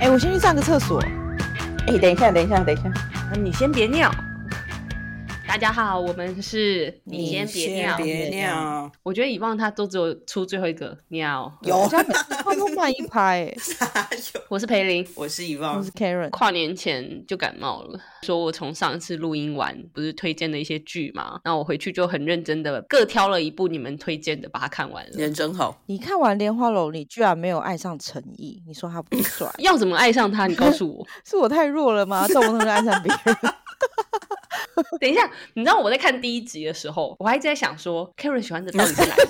[0.00, 1.02] 哎、我先去上个厕所。
[1.86, 2.90] 哎、等一下，等一下，等一下，
[3.42, 4.10] 你先别尿。
[5.50, 7.96] 大家好，我们是你先别尿。
[7.96, 8.88] 别尿。
[9.02, 11.52] 我觉得以往他都只有出最后一个尿。
[11.62, 13.56] 有，他每次都慢一拍、哎，
[14.48, 15.90] 我是裴林，我是以望我是。
[15.90, 16.30] Karen。
[16.30, 25.10] 跨年前就感冒了，说我从上一次录音完不是推荐的一些剧嘛，那我回去就很认真的各挑了一部你们推荐的，把它看完了。
[25.14, 28.62] 人真好，你看完《莲花楼》，你居然没有爱上陈毅？
[28.68, 30.46] 你说他不帅， 要怎么爱上他？
[30.46, 31.04] 你告诉我。
[31.28, 32.28] 是我太弱了吗？
[32.28, 33.36] 动不动就爱上别人？
[35.00, 39.24] 等一下，你知道我在看第一集的时候，我还一直在想说，Karen 喜欢的到底是哪一个？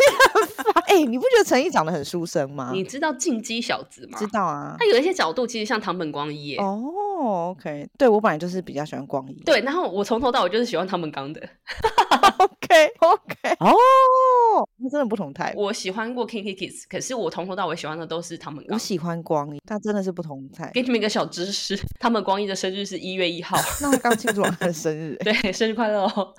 [0.91, 2.71] 哎、你不觉得陈毅长得很书生吗？
[2.75, 4.19] 你知道进击小子吗？
[4.19, 4.85] 知道啊他。
[4.87, 6.59] 有一些角度其实像唐本光一耶。
[6.59, 9.35] 哦，OK，对我本来就是比较喜欢光一。
[9.45, 11.41] 对，然后我从头到尾就是喜欢唐本刚的。
[12.39, 13.75] OK，OK， 哦，
[14.61, 15.55] 那真的不同态。
[15.57, 18.65] 我喜欢过 Kinky Kids，可是我从头到尾喜欢的都是他们。
[18.69, 20.71] 我喜欢光一，但真的是不同菜。
[20.75, 23.57] 给你们一个小知识，他们光一的生日是一月一号。
[23.81, 26.35] 那他刚庆祝完他的生日、欸，对，生日快乐哦！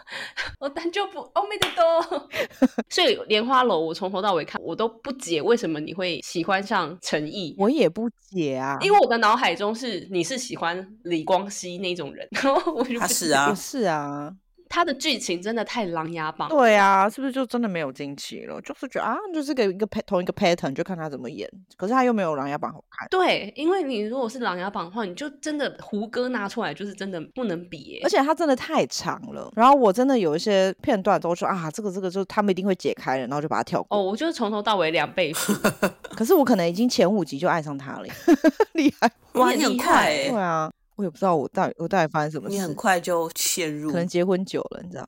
[0.60, 2.30] 我单就不欧美的多。
[2.90, 7.56] 所以莲花楼我从头到尾看，我都不解为什么你会喜欢上陈毅。
[7.58, 14.34] 我也不解啊，因为我的脑海中是你是喜欢李光羲那种人，然后我就他是啊我是啊，
[14.72, 16.48] 他的剧情真的太琅琊榜。
[16.48, 18.60] 对啊，是不是就真的没有惊奇了？
[18.62, 21.48] 就是觉得啊，就是给一个同一个 pattern，就看他怎么演。
[21.76, 28.10] 可是他又没有《琅琊榜》好看，对，因为你如果是琅琊榜的话，你就真的胡歌拿出来就是真的不能比耶而。
[28.10, 29.52] 且他真的太长了。
[29.56, 33.98] 然后我真的有一些片段都说啊，这个这个就他们一定会解开了，然后就把它跳过。
[33.98, 35.54] 哦，我就是从头到尾两倍速，
[36.16, 38.06] 可是我可能已经前五集就爱上他了，
[38.74, 39.12] 厉害。
[39.34, 45.06] 哇，你很快哎、对啊，我也不知道我到底我到底发生什么事，你很快就陷入可能结婚久了，你知道。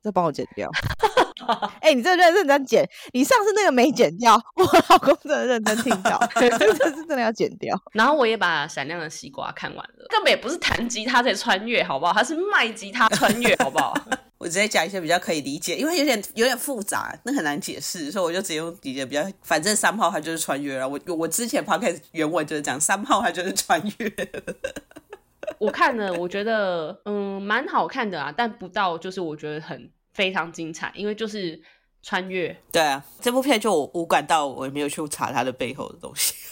[0.00, 0.68] 再帮我剪掉。
[1.80, 7.76] 哎、你这认认真剪，你上次那个没剪掉，我老公真的认真听到，这这是真的要剪掉。
[7.94, 12.12] 然后我也把《闪亮的西瓜》看完了，根本也不是弹吉他在穿越，好不好？
[12.12, 13.94] 他是卖吉他穿越，好不好？
[14.38, 20.88] 我直接讲一些比较可以理解，因为有点有点复杂，那很难解释，所以我就直接用理解比较，反正三炮他就是穿越了。
[20.88, 24.10] 我我之前 p o d c a s 原文就是讲三炮他就是穿越，
[25.58, 31.60] 我看了，我觉得嗯蛮好看的啊，但不到就是我觉得很非常精彩，因为就是
[32.02, 32.56] 穿越。
[32.72, 36.34] 对啊，这部片就我无感到，我也没有去查它的背后的东西。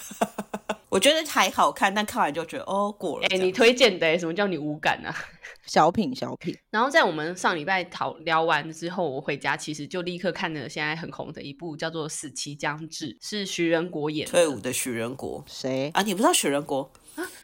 [0.90, 3.26] 我觉得还好看，但看完就觉得哦过了。
[3.30, 5.14] 哎、你推荐的、欸，什么叫你无感啊？
[5.64, 14.32] 小品小品，然后在我们上礼拜讨聊完之后，我回家其实就立刻看了现在很红的一部叫做《死期将至》，是徐仁国演的。
[14.32, 15.90] 退伍的徐仁国谁？
[15.94, 16.90] 啊，你不知道徐仁国，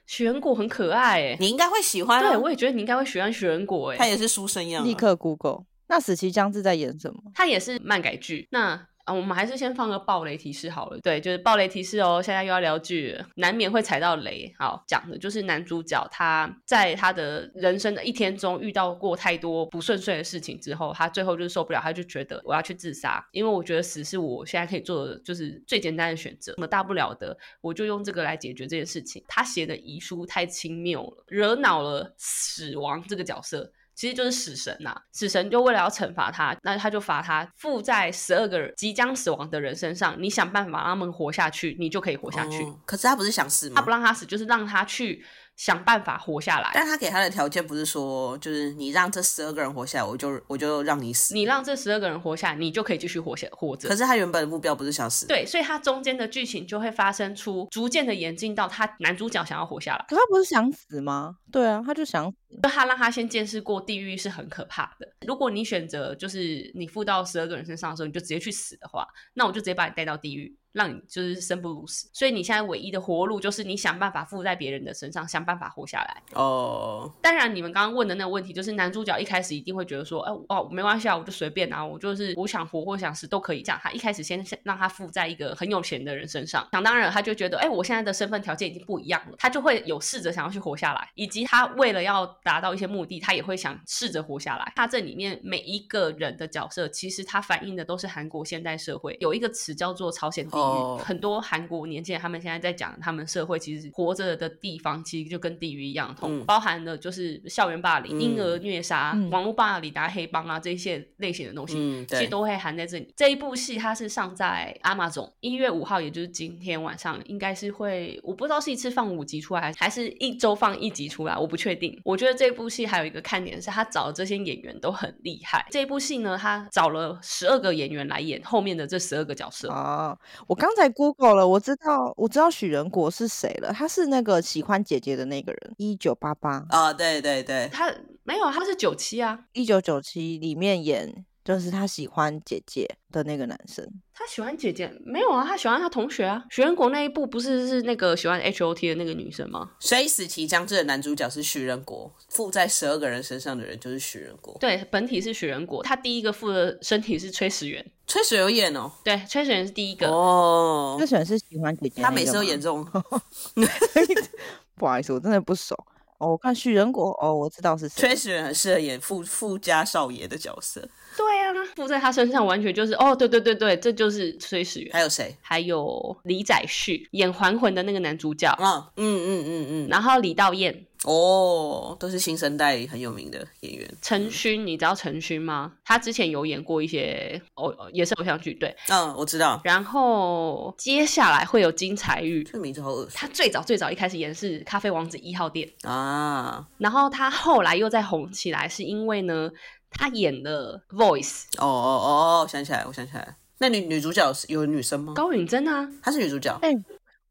[0.06, 2.28] 徐仁国很可爱哎、你应该会喜欢、啊。
[2.28, 5.65] 对，我也觉得你应该会喜欢雪人果哎、他也是书生样、啊，立刻 Google。
[5.88, 7.21] 那死期将至在演什么？
[7.34, 8.49] 他也是漫改剧。
[8.50, 10.98] 那啊，我们还是先放个暴雷提示好了。
[11.00, 12.20] 对，就是暴雷提示哦。
[12.20, 14.52] 现在又要聊剧，难免会踩到雷。
[14.58, 29.24] 好，讲的就是男主角他在他的人生的一天中遇到过太多不顺遂的事情之后，他最后就是受不了，他就觉得我要去自杀，因为我觉得死是我现在可以做的就是最简单的选择，什么大不了的，我就用这个来解决这件事情。
[29.28, 33.70] 他写的遗书太轻蔑了，惹恼了死亡这个角色。
[33.96, 42.62] 其实就是死神呐、死神就为了要惩罚他，那他就罚他附在十二个即将死亡的人身上，你想办法让他们活下去，你就可以活下去。
[42.62, 43.76] 哦可是他不是想死吗？
[43.76, 45.24] 他不让他死，就是让他去
[45.56, 46.70] 想办法活下来。
[46.74, 51.34] 但他给他的条件不是说，就是你让这十二个人活下来，我就我就让你死。
[51.34, 53.96] 你让这十二个人活下来，你就可以继续活下活着可。
[53.96, 61.36] 是他原本的目标不是想死，，对，所以他中间的剧情就会发生出逐渐的演进到他男主角想要活下来，可他不是想死吗？
[61.50, 62.36] 对啊，他就想死。
[62.62, 65.08] 就他让他先见识过地狱是很可怕的。
[65.26, 70.56] 如果你选择就是你附到十二个人身上的时候，你就直接去死的话，那我就直接把你带到地狱。
[70.76, 76.22] 让你就是生不如死，所以你现在唯一的活路就是你想办法附在别人的身上，想办法活下来。
[76.34, 83.62] 哦，当然，你们刚刚问的那个问题，就是男主角一开始一定会觉得说，哎、哦，没关系啊，我就随便啊，我就是我想活或想死都可以。
[83.62, 94.71] 这样，他一开始先让他附在一个很有钱的人身上，想当然，他就觉得，哎、我现在的身份条件已经不一样了，他就会有试着想要去活下来，以及他为了要达到一些目的，他也会想试着活下来。
[94.77, 111.77] 他这里面每一个人的角色，其实他反映的都是韩国现代社会有一个词叫做朝鲜哦很多韩国年轻人他们现在在讲，他们社会其实活着的地方其实就跟地狱一样痛，嗯包含了就是校园霸凌、嗯婴儿虐杀、嗯网络霸凌、打黑帮啊这一些类型的东西。
[111.78, 113.13] 嗯，其实都会含在这里。
[113.16, 121.98] 这一部戏它是上在阿玛总，一月五号，也就是今天晚上，应该是会，我不知道是一次放五集出来，还是还是一周放一集出来，我不确定。
[122.04, 125.65] 我觉得这部戏还有一个看点是，他找的这些演员都很厉害。
[125.71, 129.69] 这部戏呢，他找了十二个演员来演后面的这十二个角色。
[129.69, 137.92] 哦，我刚才 Google 了，我知道我知道许仁国是谁了，他是那个喜欢姐姐的那个人，一九八八，啊，对对对，他
[138.22, 143.89] 没有，他是九七啊，一九九七里面演就是他喜欢姐姐的那个男生。
[144.13, 145.45] 他喜欢姐姐没有啊？
[145.47, 146.45] 他喜欢他同学啊。
[146.51, 149.71] 许仁国那一部不是是那个喜欢 H O T 的那个女生吗？
[149.78, 154.57] 所以死期将至的男主角是许仁国，附在十二个人身上的人就是许仁国。
[154.59, 157.84] 对，本体是许仁国，他第一个附的身体是崔始源。
[158.09, 160.09] 崔始源演哦，对，崔始源是第一个。
[160.09, 162.69] 哦崔始源是喜欢姐姐，他每次都演这。
[162.69, 162.84] 种
[164.75, 165.77] 不好意思，我真的不熟。
[166.18, 168.01] 哦，我看旭仁国，哦，我知道是谁。
[168.01, 170.80] 崔始源很适合演富富家少爷的角色。
[171.16, 174.92] 对啊，附在他身上完全就是哦，对对对对，这就是崔始源。
[174.92, 175.36] 还有谁？
[175.41, 183.89] 还有李宰旭演还魂的那个男主角，嗯，嗯嗯嗯嗯，然后李道彦、哦，都是新生代很有名的演员。
[184.01, 185.72] 陈勋，你知道陈勋吗？
[185.84, 188.75] 他之前有演过一些偶，也是偶像剧，对。
[188.89, 196.66] 嗯，我知道，然后接下来会有金彩玉，这个名字好耳熟他最早最早一开始演的是《咖啡王子一号店》，啊。
[196.78, 199.51] 然后他后来又再红起来，是因为呢，
[199.91, 203.34] 他演了《Voice》哦哦哦，想起来，我想起来了。
[203.59, 205.15] 那女女主角是有女生吗？
[205.15, 206.59] 高允贞啊，她是女主角。
[206.63, 206.72] 哎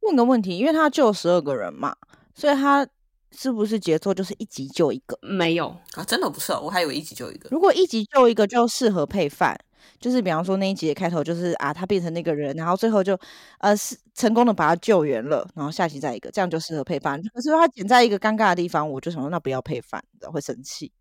[0.02, 1.96] 问个问题，因为她救十二个人嘛，
[2.36, 2.88] 所以他
[3.32, 5.18] 是不是节奏就是一集救一个？
[5.22, 7.50] 没有，啊，真的不是哦，我还以为一集就一个。
[7.50, 9.60] 如果一集救一个，就适合配饭。
[10.00, 13.18] 就是比方说那一集的开头就是啊，他变成那个人，然后最后就
[13.60, 17.22] 呃是成功的把他救援了，然后下集再一个，这样就适合配饭。
[17.34, 20.92] 可是他剪在一个尴尬的地方，我就想说那不要配饭，会生气。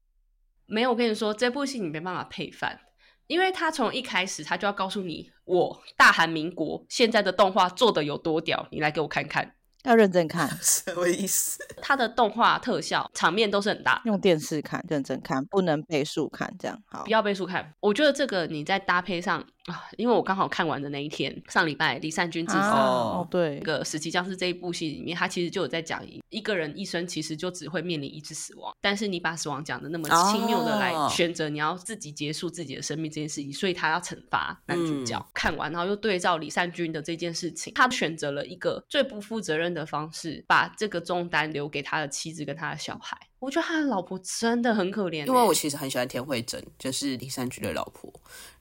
[0.67, 0.91] 没有。
[0.91, 2.79] 我跟你说，这部戏你没办法配饭，
[3.27, 9.55] 因为他从一开始他就要告诉你，我大韩民国现在的动画做的有多屌，你来给我看看。
[9.85, 11.59] 要认真看， 什么意思？
[11.87, 17.11] 他的动画特效场面都是很大，用电视看，认真看，不能倍速看，这样好不。
[17.11, 17.75] 要倍速看。
[17.81, 22.61] 我觉得这个你在搭配上啊，因为我刚好看完的那一天，上礼拜李善均自杀。
[22.61, 35.19] 啊哦哦，对那，个《死期僵尸》这一部戏里面，他其实就有在讲一个人一生其实就只会面临一次死亡，但是你把死亡讲的那么轻蔑的来哦选择你要自己结束自己的生命这件事情，所以他要惩罚男主角。
[35.19, 43.19] 嗯看完，然后又对照李善均的这件事情，他选择了一个最不负责任的方式，把这个重担留给他的妻子跟他的小孩。
[43.41, 48.11] 我觉得他的老婆真的很可怜欸、因为我其实很喜欢田慧珍，就是李善均的老婆。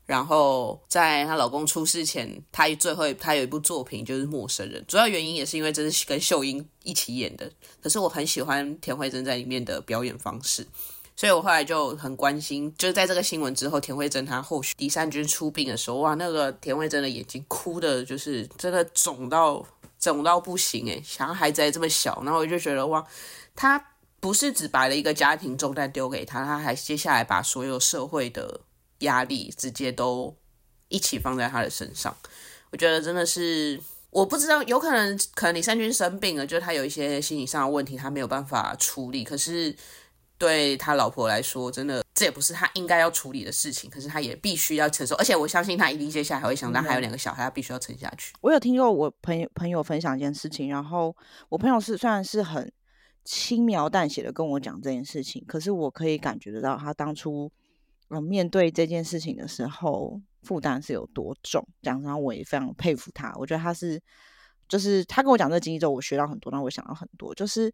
[0.06, 7.50] 然后在她老公出事前，她最后她有一部作品就是《陌生人》，主要原因也是因为这是跟秀英一起演的。
[7.82, 10.68] 可是我很喜欢田慧珍在里面的表演方式，
[11.16, 19.66] 所以我后来就很关心，就是在这个新闻之后，田慧珍她后续李善均出殡的时候，哇，那个田慧珍的眼睛哭的，就是真的肿到
[20.04, 23.08] 肿到不行诶，小孩子还这么小，然后我就觉得哇，
[23.56, 23.82] 他
[24.20, 28.60] 不是只把了一个家庭重担丢给他，他还接下来把所有社会的
[29.00, 30.36] 压力直接都
[30.90, 32.14] 一起放在他的身上。
[32.72, 33.80] 我觉得真的是，
[34.10, 39.24] 我不知道，有可能可能李善均生病了，就是他有一些心理上的问题，他没有办法处理。
[39.24, 39.74] 可是
[40.38, 45.14] 对他老婆来说，真的这也不是他应该要处理的事情，可是他也必须要承受。
[45.18, 48.34] 而且我相信他一定接下来还会想到还有两个小孩，他必须要撑下去。
[48.40, 51.14] 我有听过我朋友朋友分享一件事情，然后
[51.50, 52.72] 我朋友是虽然是很
[53.26, 57.52] 轻描淡写的跟我讲这件事情，可是我可以感觉得到他当初
[58.08, 64.02] 嗯、呃面对这件事情的时候负担是有多重，这样，然后我也非常佩服他，我觉得他是
[64.70, 67.70] 就是他跟我讲这个经历之后，我学到很多，让我想到很多，就是。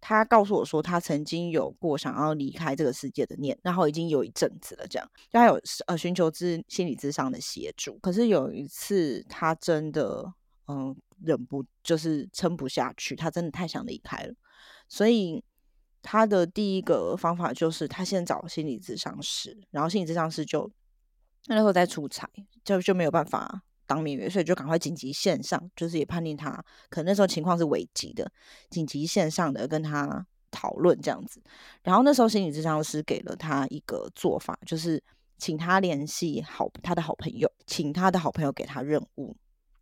[0.00, 7.98] 他告诉我说，他曾经有过想要离开这个世界的念，然后已经有一阵子了，这样，就他有呃寻求咨心理咨商的协助。
[7.98, 10.32] 可是有一次，他真的
[10.68, 14.34] 嗯忍不就是撑不下去，他真的太想离开了，
[14.88, 15.42] 所以
[16.02, 20.70] 他的第一个方法就是他先找心理咨商师，然后心理咨商师就
[21.46, 22.28] 那时候在出差，
[22.62, 26.50] 就就没有办法当面约，所以就赶快紧急线上，就是也判定他
[26.88, 28.30] 可能那时候情况是危急的，
[28.70, 31.40] 紧急线上的跟他讨论这样子。
[31.82, 35.02] 然后那时候心理咨商师给了他一个做法，就是
[35.38, 39.36] 请他联系好他的好朋友，请他的好朋友给他任务，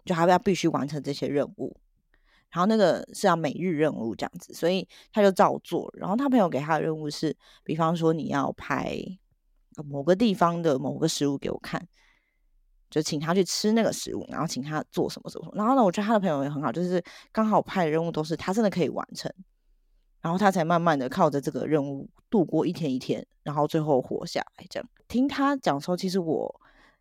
[0.05, 1.77] 就他要必须完成这些任务。
[2.51, 5.93] 然后那个是要每日任务这样子，所以他就照做。
[5.97, 8.97] 然后他朋友给他的任务是，比方说你要拍
[9.85, 11.85] 某个地方的某个食物给我看，
[12.95, 15.51] 就请他去吃那个食物，然后请他做什么什么。
[15.53, 19.29] 然后呢，我觉得他的朋友也很好，就是刚好派的任务都是他真的可以完成，
[20.21, 24.65] 然后他才慢慢的靠着这个任务度过一天一天，然后最后活下来。
[24.71, 26.61] 这样听他讲说，其实我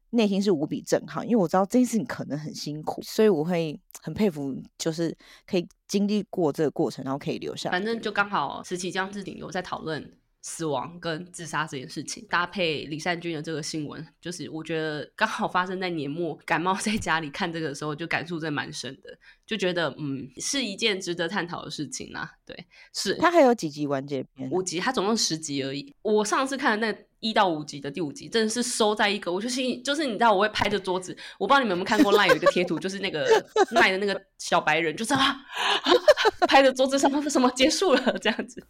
[0.10, 7.70] 内心是无比震撼，因为我知道这件事情可能很辛苦，所以我会很佩服，就是可以经历过这个过程，然后可以留下。
[7.70, 22.30] 反正就刚好十期将至顶有在讨论死亡跟自杀这件事情，搭配李善均的这个新闻，就是我觉得刚好发生在年末，感冒在家里看这个的时候，就感触真的蛮深的，就觉得嗯，是一件值得探讨的事情啦。
[22.46, 24.50] 对，是他还有几集完结篇？
[24.52, 25.96] 五集，他总共十集而已。
[26.02, 33.26] 我上次看的那一到五集的第五集，真的是收在一个，我就心就是你知道，我会拍着桌子，我不知道你们有没有看过赖有一个贴图，就是那个
[33.72, 35.38] 赖的那个小白人，就是啊，
[36.50, 38.62] 拍着桌子上什么结束了这样子。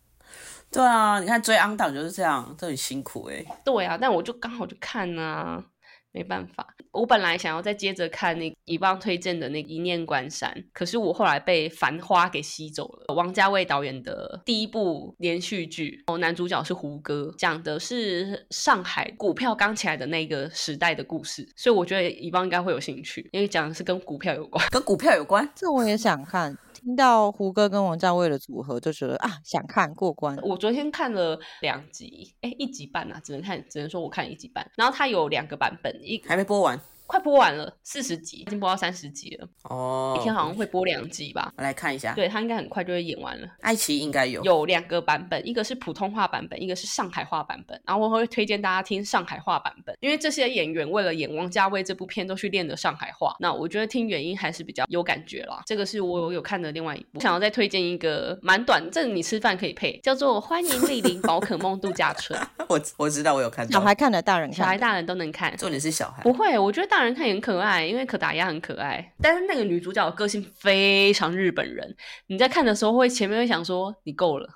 [0.74, 3.46] 对啊，你看追安档就是这样，都很辛苦哎。
[3.64, 5.64] 对啊，但我就刚好就看啊，
[6.12, 6.68] 没办法。
[6.92, 13.16] 我本来想要再接着看那以棒推荐的那一念关山，可是我后来被繁花给吸走了。
[13.16, 26.56] 王家卫导演的第一部连续剧，哦，男主角是胡歌，讲的是上海股票刚起来的那个时代的故事，所以我觉得以棒应该会有兴趣，因为讲的是跟股票有关，跟股票有关，这我也想看。
[26.84, 30.38] 听到胡歌跟王家卫的组合，就觉得啊，想看过关。
[30.44, 34.70] 我昨天看了两集，哎，一集半啊，只能看，只能说我看一集半。
[34.76, 36.78] 然后它有两个版本，一还没播完。
[37.14, 39.48] 快播完了，四十集已经播到三十集了。
[39.70, 41.54] 哦，一天好像会播两集吧？
[41.56, 42.12] 我来看一下。
[42.16, 43.48] 对他应该很快就会演完了。
[43.62, 47.80] 爱奇艺应该有有两个版本，一个是普通话版本，一个是上海话版本。
[47.86, 53.36] 然后我会推荐大家听上海话版本，因为这些演员为了演王家卫这部片都去练的上海话。
[53.40, 55.62] 那我觉得听原音还是比较有感觉啦。
[55.68, 57.20] 这个是我有看的另外一部。
[57.20, 62.40] 想要再推荐一个蛮短，这你吃饭可以配，叫做《欢迎莅临宝可梦度假村》。
[62.68, 63.72] 我我知道，我有看。
[63.72, 65.56] 小孩看的，大人小孩大人都能看。
[65.58, 67.84] 重点是小孩不会，我觉得大人看也很可爱。
[67.84, 71.96] 因为可达鸭很可爱，但是那个女主角的个性非常日本人。
[72.28, 74.48] 你在看的时候会前面会想说你够了，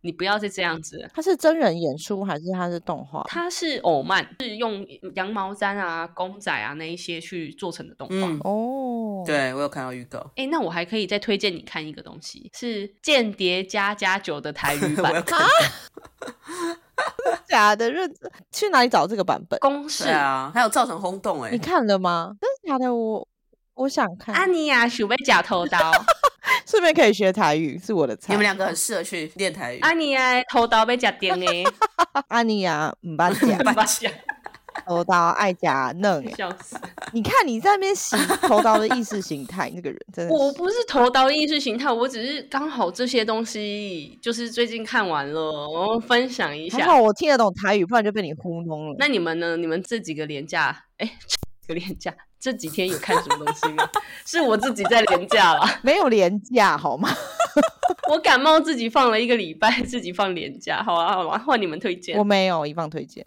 [0.00, 1.06] 你不要再这样子。
[1.12, 3.24] 它是真人演出还是它是动画？
[3.28, 8.48] 它是偶漫，是用羊毛毡啊、公仔啊那一些去做成的动画。
[8.48, 10.18] 哦，对我有看到预告。
[10.36, 15.22] 哎，那我还可以再推荐你看一个东西，是《间谍加加九》的台语版。
[17.48, 19.58] 假的，认真去哪里找这个版本？
[19.60, 21.50] 公式啊，还有造成轰动哎！
[21.50, 22.32] 你看了吗？
[22.40, 22.94] 真的假的？
[22.94, 23.26] 我
[23.74, 24.34] 我想看。
[24.34, 25.92] 安妮亚许被假偷刀，
[26.66, 28.32] 顺便可以学台语，是我的菜。
[28.32, 29.80] 你们两个很适合去练台语。
[29.80, 31.64] 安妮亚偷刀被假电哎，
[32.28, 34.10] 安妮亚唔巴假，唔把假。
[34.86, 36.76] 头刀爱假 嫩，笑死！
[37.12, 38.16] 你看你在那边洗
[38.46, 40.34] 头刀的意识形态，那个人真的。
[40.34, 46.78] 我不是头刀意识形态，我只是刚好这些东西就是最近看完了，我分享一下。
[46.78, 48.96] 还好我听得懂台语，不然就被你糊弄了。
[48.98, 49.56] 那你们呢？
[49.56, 51.10] 你们这几个廉价，哎，
[51.66, 53.88] 个廉价，这几天有看什么东西吗？
[54.26, 57.08] 是我自己在廉价了， 没有廉价好吗？
[58.10, 62.16] 我感冒自己放了一个礼拜，自己放廉价，好啊，好啊，换你们推荐。
[62.18, 63.24] 我没有，一放推荐。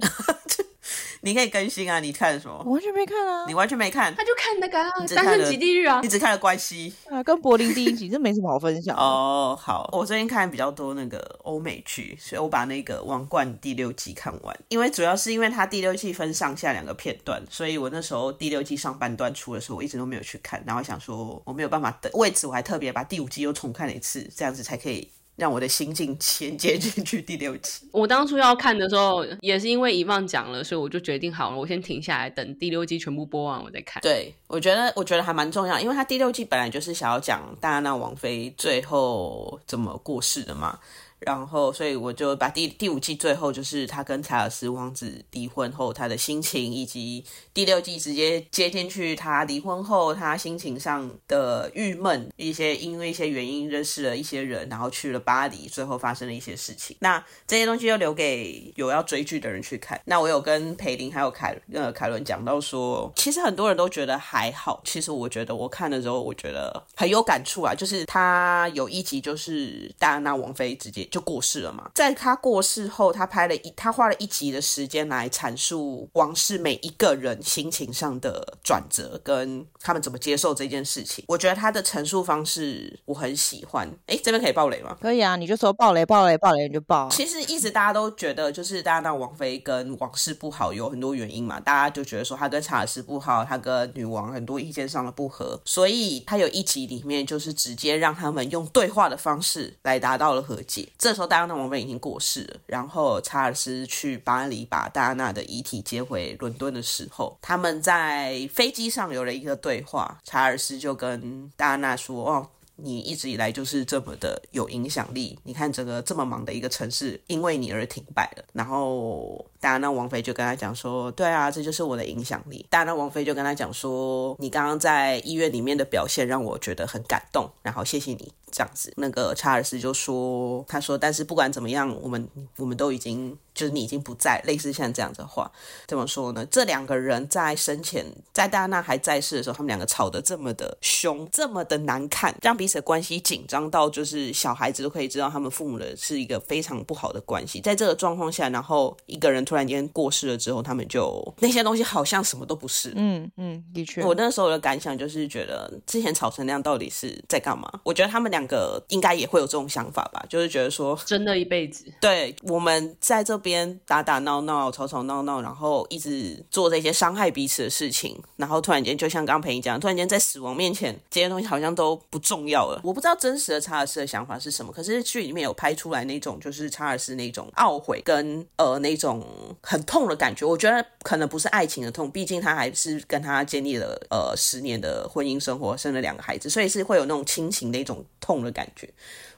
[1.23, 1.99] 你可以更新啊！
[1.99, 2.63] 你看什么？
[2.65, 3.45] 我完全没看啊！
[3.47, 4.79] 你完全没看，他就看那个
[5.15, 5.99] 《单身即地狱》啊！
[6.01, 9.55] 你只看了关系啊，跟柏林第一集，这没什么好分享哦。
[9.59, 14.59] 好，我最近看比较多那个欧美剧，所以我把那个《王冠》第六季看完。
[14.69, 20.63] 因为主要是因为它第六季分上下两个片段，所以我那时候第六季上半段出的时候，我一直都没有去看。
[20.65, 25.07] 然后想说我没有办法等，为此我还特别把第五季又重看了一次，这样子才可以。
[25.35, 27.87] 让我的心境衔接进 去第六集。
[27.91, 34.01] 我当初要看的时候，也是因为遗忘讲了，所以我就决定好了，我先停下来，等第六季全部播完，我再看。
[34.01, 40.77] 对，我觉得我觉得还蛮重要，因为他第六季本来就是想要讲戴安娜王妃最后怎么过世的嘛。
[41.21, 47.23] 然后，所以我就把第第五季最后就是他跟查尔斯王子离婚后他的心情，以及
[47.53, 56.97] 第六季直接接进去他离婚后他心情上的郁闷，一些因为一些原因认识了一些人，然后去了巴黎，最后发生了一些事情。
[57.01, 60.01] 那这些东西就留给有要追剧的人去看。
[60.05, 71.07] 那我有跟裴林还有凯呃凯伦讲到说，其实很多人都觉得还好，其实我觉得我看的时候我觉得很有感触啊，就是他有一集就是戴安娜王妃直接。
[71.11, 81.25] 就过世了嘛，在他过世后，他拍了一，他花了一集的时间来阐述王室每一个人心情上的转折，跟他们怎么接受这件事情。
[81.27, 83.87] 我觉得他的陈述方式我很喜欢。
[84.07, 84.97] 哎，这边可以爆雷吗？
[85.01, 87.09] 可以啊，你就说爆雷，爆雷，爆雷你就爆。
[87.09, 91.59] 其实一直大家都觉得，就是大家当王妃跟王室不好，有很多原因嘛。
[91.59, 100.87] 大家就觉得说他跟查尔斯不好，他跟女王很多意见上的不合，所以他有一集里面就是直接让他们用对话的方式来达到了和解。
[101.01, 102.59] 这时候，戴安娜王妃已经过世了。
[102.67, 110.19] 然后，查尔斯去巴黎把戴安娜的遗体接回伦敦的时候，他们在飞机上有了一个对话。
[110.23, 112.47] 查尔斯就跟戴安娜说：“哦。”
[112.83, 115.37] 你一直以来就是这么的有影响力。
[115.43, 118.43] 你看整个这么忙的一个城市，因为你而停摆了。
[118.53, 132.27] 然后，戴安娜王妃就跟他讲说：“对啊，这就是我的影响力。”戴安娜王妃就跟他讲说：“你刚刚在医院里面的表现让我觉得很感动，然后谢谢你。”这样子，那个查尔斯就说：“他说，但是不管怎么样，我们
[132.57, 135.51] 我们都已经就是你已经不在，类似像这样子的话，
[135.87, 136.45] 怎么说呢？
[136.47, 147.61] 这两个人在生前，在戴安娜还在世的时候，他们两个吵得这么的凶，这么的难看，让彼此的关系紧张到就是小孩子都可以知道他们父母的是一个非常不好的关系。
[147.61, 152.93] 在这个状况下，然后一个人突然间过世了之后，他们就那些东西好像什么都不是。
[152.97, 157.71] 嗯嗯，的确，我那时候的感想就是觉得之前吵成那样到底是在干嘛？
[157.83, 172.79] 我觉得他们两个应该也会有这种想法吧，就是觉得说真的一辈子，对我们在这边打打闹闹、吵吵闹闹，然后一直做这些伤害彼此的事情，然后突然间就像刚刚陪你讲，突然间在死亡面前，这些东西好像都不重要了。
[172.83, 179.25] 我不知道真实的查尔斯的想法是什么，可是剧里面有拍出来那种就是查尔斯那种懊悔跟呃那种
[179.61, 180.45] 很痛的感觉。
[180.45, 188.89] 我觉得可能不是爱情的痛，毕竟他还是跟他建立了呃十年的婚姻生活，生了两个孩子，所以是会有那种亲情的一种痛痛的感觉。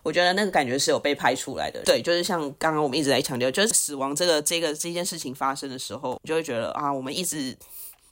[0.03, 7.57] 我觉得那个感觉是有被拍出来的，对，就是像刚刚我们一直在强调，就是死亡这个这个这件事情发生的时候，就会觉得啊，我们一直。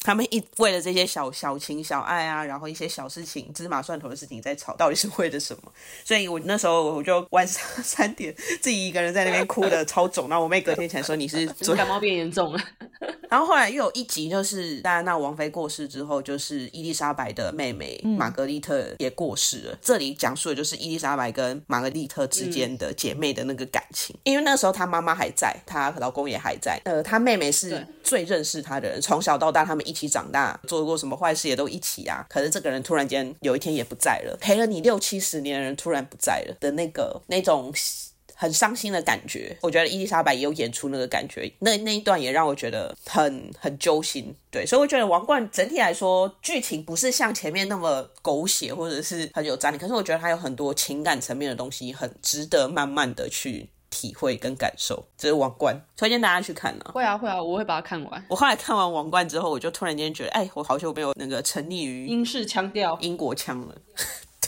[0.03, 5.71] 他们一为了这些小小情小爱啊，然后一些小事情、芝麻蒜头的事情在吵，到底是为了什么？
[6.03, 11.45] 所以我那时候我就晚上 三点自己一个人在那边哭的超肿，然后我妹隔天才说你是
[11.75, 12.59] 感冒变严重了。
[13.31, 19.77] 然后后来又有一集，就是戴安娜王妃过世之后，就是伊丽莎白的妹妹玛格丽特也过世了。
[19.81, 32.25] 这里讲述的就是伊丽莎白跟玛格丽特之间的姐妹的那个感情，因为那时候她妈妈还在，她老公也还在，呃，她妹妹是最认识她的人，从小到大他们一起长大，做过什么坏事也都一起啊。
[32.29, 37.73] 可是这个人突然间有一天也不在了，陪了你六七十年的人突然不在了的那个那种。
[38.41, 44.35] 很伤心的感觉，我觉得伊丽莎白也有演出那个感觉，那那一段也让我觉得很很揪心。
[44.49, 55.05] 对，所以我觉得《王冠》整体来说剧情不是像前面那么狗血或者是很有张力，可是我觉得它有很多情感层面的东西，很值得慢慢的去体会跟感受。
[55.15, 56.85] 这是《王冠》，推荐大家去看呢。
[56.91, 58.25] 会啊会啊，我会把它看完。
[58.27, 63.75] 我后来看完《王冠》之后，我就突然间觉得，哎，我好久没有那个沉溺于英式腔调、英国腔了。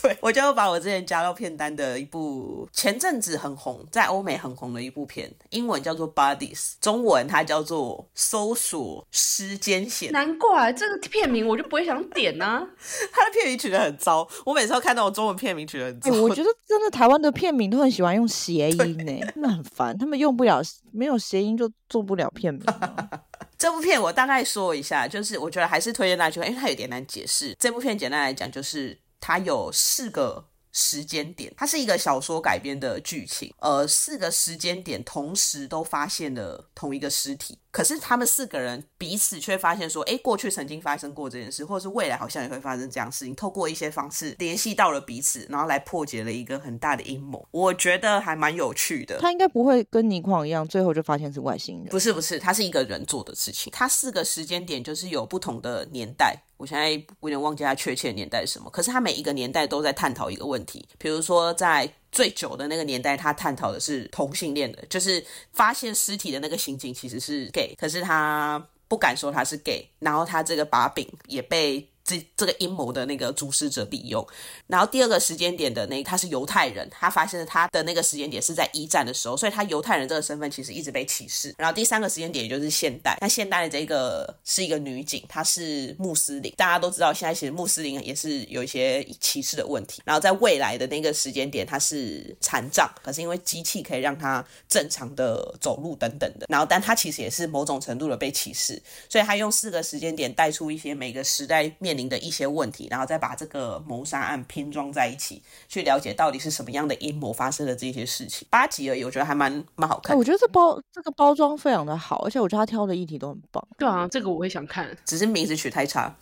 [0.04, 10.10] 对，我就把我之前加到片单的一部前阵子很红，在欧美很红的一部片，英文叫做《Bodies》，中文它叫做《搜索尸间线》。
[10.12, 12.68] 难怪这个片名我就不会想点呢。
[13.14, 16.12] 它的片名取得很糟，我每次都看到我中文片名取得很糟。
[16.12, 19.98] 我觉得真的台湾的片名都很喜欢用谐音呢，真的很烦。
[19.98, 20.62] 他们用不了
[20.92, 22.62] 没有谐音就做不了片名。
[23.58, 27.56] 这部片我大概说一下，就是我觉得还是推荐大家去看，因为它有点难解释。
[27.58, 29.00] 这部片简单来讲就是。
[29.26, 37.58] 它有四个时间点，它是一个小说改编的剧情，呃，四个时间点同时都发现了同一个尸体。
[37.72, 43.34] 可是他们四个人彼此却发现说，哎，过去曾经发生过这件事，或者是未来好像也会发生这样事情。
[43.34, 47.48] 透过一些方式联系到了彼此，然后来破解了一个很大的阴谋。
[47.52, 49.18] 我觉得还蛮有趣的。
[49.20, 51.88] 他应该不会跟倪匡一样，最后就发现是外星人。
[51.88, 53.72] 不是不是，他是一个人做的事情。
[53.72, 58.70] 他四个时间点就是有不同的年代，我现在有点忘记他确切年代是什么。
[58.72, 61.94] 可是他每一个年代都在探讨一个问题，比如说在。
[62.14, 71.90] 最久的那个年代，他探讨的是同性恋的，就是发现尸体的那个刑警其实是 gay，可是他不敢说他是 gay，然后他这个把柄也被。
[72.06, 74.26] 这这个阴谋的那个主使者利用，
[74.68, 81.56] 然后第二个时间点的那他是犹太人，他发现了他的那个时间点是在一战的时候，所以他犹太人这个身份其实一直被歧视。
[81.58, 90.02] 然后第三个时间点也就是现代，那现代的这个是一个女警，她是穆斯林，大家都知道现在其实穆斯林也是有一些歧视的问题。
[90.04, 96.48] 然后在未来的那个时间点，她是残障，可是因为机器可以让她正常的走路等等的。
[96.50, 101.93] 然后但她其实也是某种程度的被歧视，所以她用四个时间点带出一些每个时代面。
[101.98, 108.48] 临的一些问题，然后再把这个谋杀案拼装在一起，去了解到底是什么样的阴谋发生的这些事情。
[108.50, 110.18] 八集而已，我觉得还蛮蛮好看。
[110.18, 113.66] 我觉得这包这个包装非常的好，而且我觉得他挑的议题都很棒。
[113.78, 116.16] 对啊，这个我会想看，只是名字取太差。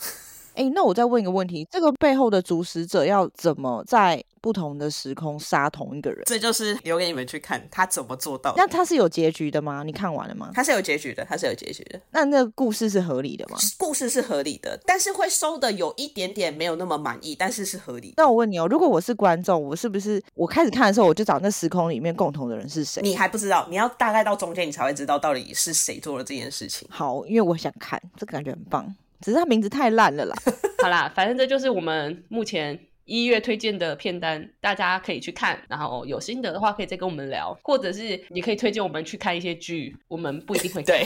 [0.62, 6.22] 哎，那我再问一个问题：这个背后的主使者要怎么在不同的时空杀同一个人？
[6.28, 8.54] 这就是留给你们去看他怎么做到。
[8.56, 9.82] 那他是有结局的吗？
[9.84, 10.52] 你看完了吗？
[10.54, 12.00] 他是有结局的，他是有结局的。
[12.12, 13.58] 那那个故事是合理的吗？
[13.80, 18.14] 故事是合理的，但是会收的有一点点没有那么满意，但是是合理。
[18.18, 23.02] 那我问你哦，如果我是观众，我是不是我开始看的时候我就找那时空里面共同的人是谁？
[23.02, 26.88] 你还不知道，你要大概到中间你才会知道到底是谁做了这件事情。
[26.92, 28.96] 好，因为我想看，这个感觉很棒。
[29.22, 30.36] 只是他名字太烂了啦。
[30.82, 32.80] 好啦，反正这就是我们目前。
[33.04, 40.96] 一月推荐的片单，大家可以去看，然后有心得的话可以再跟我们聊，或者是你可以推荐我们去看一些剧，我们不一定会看。
[40.96, 41.06] 对，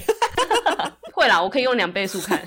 [1.16, 2.40] 会啦，我可以用两倍速看，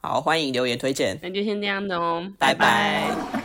[0.00, 2.54] 好，欢迎留言推荐，那就先这样的哦，拜。
[2.54, 3.39] 拜拜